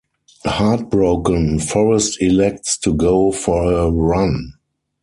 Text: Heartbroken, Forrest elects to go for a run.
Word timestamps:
Heartbroken, 0.47 1.59
Forrest 1.59 2.17
elects 2.23 2.75
to 2.79 2.91
go 2.95 3.31
for 3.31 3.71
a 3.71 3.91
run. 3.91 4.53